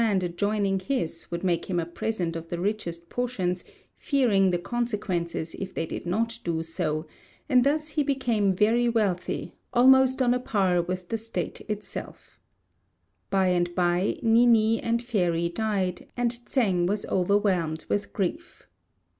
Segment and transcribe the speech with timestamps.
[0.01, 3.63] Owners of land adjoining his would make him a present of the richest portions,
[3.99, 7.05] fearing the consequences if they did not do so;
[7.47, 12.39] and thus he became very wealthy, almost on a par with the State itself.
[13.29, 18.63] By and by, Ni ni and Fairy died, and Tsêng was overwhelmed with grief.